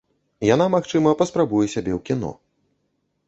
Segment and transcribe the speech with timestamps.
[0.53, 2.31] Яна, магчыма, паспрабуе сябе ў кіно.